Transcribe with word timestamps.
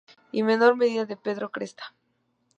Y 0.31 0.39
en 0.39 0.47
menor 0.47 0.77
medida 0.77 1.05
de 1.05 1.15
Pedro 1.15 1.51
Cresta. 1.51 1.93